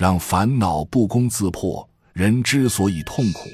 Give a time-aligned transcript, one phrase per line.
[0.00, 1.86] 让烦恼不攻自破。
[2.14, 3.50] 人之所以痛苦，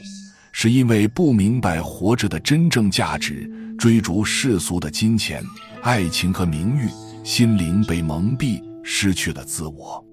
[0.53, 5.43] 是因为不明白活着的真正价值，追逐世俗的金钱、
[5.83, 6.89] 爱情和名誉，
[7.25, 10.05] 心灵被蒙蔽，失去了自我。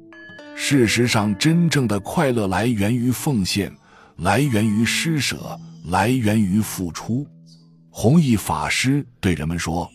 [0.55, 3.71] 事实上，真正的快乐来源于奉献，
[4.17, 5.55] 来源于施舍，
[5.85, 7.27] 来源于付出。
[7.91, 9.87] 弘一法师对人们说：“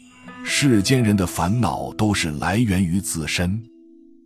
[0.47, 3.61] 世间人的烦恼都是来源于自身。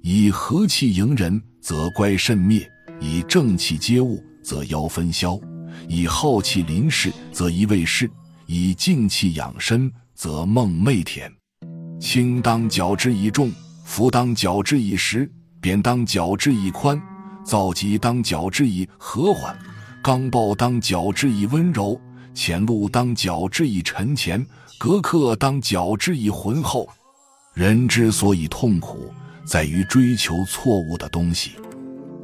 [0.05, 2.61] 以和气迎人，则乖甚灭；
[3.01, 5.41] 以正气接物，则妖分消；
[5.89, 8.09] 以好气临事，则一味事；
[8.47, 11.33] 以静气养身，则梦寐甜。
[12.01, 13.53] 轻当矫之以重，
[13.85, 17.01] 浮当矫之以实，扁当矫之以宽，
[17.45, 19.57] 躁急当矫之以和缓，
[20.03, 21.99] 刚暴当矫之以温柔。”
[22.35, 24.45] 前路当矫之以沉潜，
[24.79, 26.89] 隔客当矫之以浑厚。
[27.53, 29.13] 人之所以痛苦，
[29.45, 31.53] 在于追求错误的东西。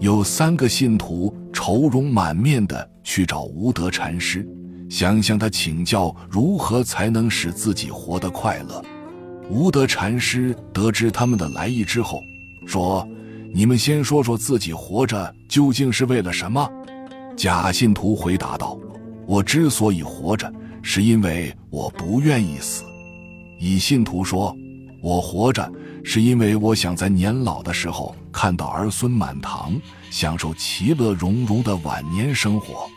[0.00, 4.46] 有三个信徒愁容满面的去找无德禅师，
[4.88, 8.82] 想向他请教如何才能使自己活得快乐。
[9.50, 12.22] 无德禅师得知他们的来意之后，
[12.66, 13.06] 说
[13.52, 16.70] ：“你们先说说自己活着究竟是为了什么？”
[17.36, 18.78] 假信徒回答道。
[19.26, 22.82] 我之所以活着，是因为我不愿意死。
[23.58, 24.56] 以信徒说，
[25.02, 25.70] 我活着
[26.04, 32.88] 是因为我想在年老的时候看到儿孙满堂，享受其乐融融的晚年生活。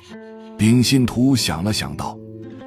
[0.57, 2.17] 丙信徒想了想道：“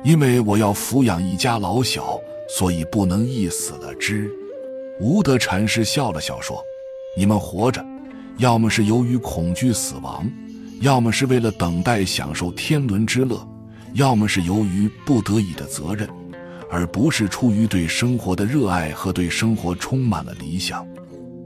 [0.05, 2.19] 因为我要抚养一家老小，
[2.49, 4.31] 所以不能一死了之。”
[5.01, 6.63] 无德禅师笑了笑说
[7.17, 7.85] ：“你们活着，
[8.39, 10.29] 要么是由于恐惧死亡，
[10.81, 13.47] 要么是为了等待享受天伦之乐。”
[13.95, 16.09] 要么是由于不得已的责任，
[16.75, 20.85] 而不是出于对生活的热爱和对生活充满了理想。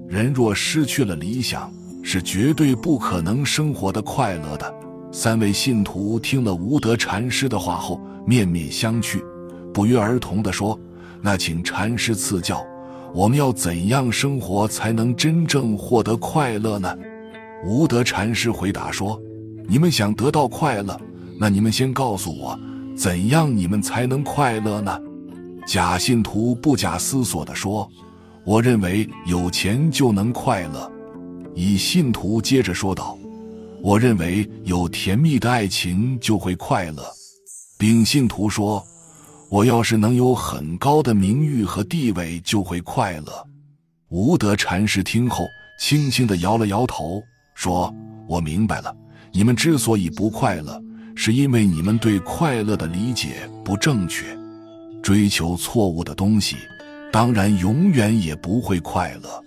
[0.09, 1.71] 人若失去了理想，
[2.03, 4.75] 是绝对不可能生活的快乐的。
[5.13, 9.23] 三位信徒听了无德禅师的话后，面面相觑，
[9.71, 10.81] 不约而同地说
[11.21, 12.67] ：“那请禅师赐教，
[13.13, 16.97] 我们要怎样生活才能真正获得快乐呢？”
[17.67, 19.21] 无德禅师回答说
[19.69, 20.99] ：“你们想得到快乐。”
[21.39, 22.59] 那你们先告诉我，
[22.97, 24.99] 怎样你们才能快乐呢？
[25.69, 27.87] 假信徒不假思索地说
[28.43, 30.91] ：“我认为有钱就能快乐。”
[31.55, 33.19] 乙信徒接着说道
[33.85, 37.05] ：“我认为有甜蜜的爱情就会快乐。”
[37.77, 38.83] 丙信徒说
[39.53, 43.47] ：“我要是能有很高的名誉和地位就会快乐。”
[44.09, 45.47] 无德禅师听后
[45.79, 47.23] 轻轻地摇了摇头，
[47.55, 47.95] 说
[48.27, 48.97] ：“我明白了，
[49.33, 50.83] 你们之所以不快乐。”
[51.15, 54.25] 是因为你们对快乐的理解不正确，
[55.09, 56.57] 追求错误的东西，
[57.11, 59.43] 当然永远也不会快乐。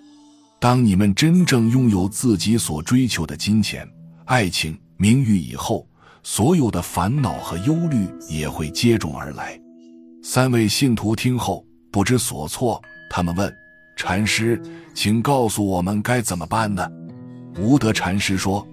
[0.58, 3.88] 当你们真正拥有自己所追求的金钱、
[4.24, 5.86] 爱情、名誉以后，
[6.24, 9.56] 所有的烦恼和忧虑也会接踵而来。
[10.20, 13.54] 三位信徒听后不知所措，他们问
[13.96, 14.60] 禅师
[14.96, 16.84] ：“请告诉我们该怎么办呢？”
[17.56, 18.66] 无德禅师说：“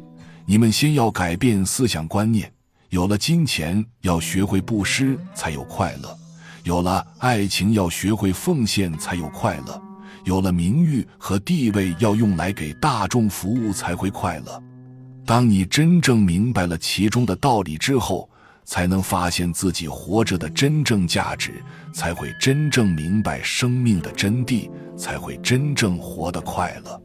[0.47, 2.51] 你们先要改变思想观念。”
[2.89, 6.09] 有了金钱，要学会布施才有快乐；
[6.69, 9.81] 有了爱情，要学会奉献才有快乐；
[10.23, 14.63] 有了名誉和地位，要用来给大众服务才会快乐。
[15.25, 18.29] 当你真正明白了其中的道理之后，
[18.65, 21.53] 才能发现自己活着的真正价值，
[21.91, 27.01] 才会真正明白生命的真谛，才会真正活得快乐。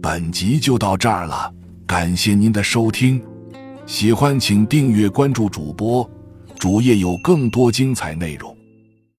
[0.00, 1.52] 本集就到这儿了，
[1.88, 3.20] 感谢您的收听。
[3.84, 6.08] 喜欢请订阅关注主播，
[6.62, 8.51] 主页有更多精彩内容。